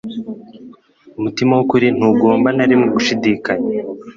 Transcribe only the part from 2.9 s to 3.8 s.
gushidikanya.